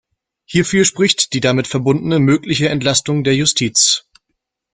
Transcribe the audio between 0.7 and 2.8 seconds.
spricht die damit verbundene mögliche